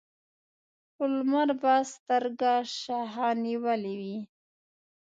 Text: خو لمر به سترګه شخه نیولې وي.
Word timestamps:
خو 0.93 1.03
لمر 1.15 1.49
به 1.61 1.73
سترګه 1.93 2.53
شخه 2.81 3.27
نیولې 3.45 3.93
وي. 3.99 4.17